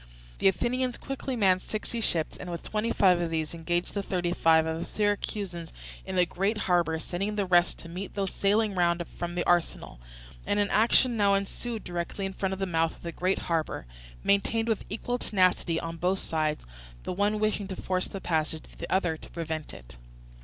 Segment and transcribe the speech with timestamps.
[0.39, 4.33] The Athenians quickly manned sixty ships, and with twenty five of these engaged the thirty
[4.33, 5.71] five of the Syracusans
[6.07, 9.99] in the great harbour, sending the rest to meet those sailing round from the arsenal;
[10.47, 13.85] and an action now ensued directly in front of the mouth of the great harbour,
[14.23, 16.65] maintained with equal tenacity on both sides;
[17.03, 19.85] the one wishing to force the passage, the other to prevent them.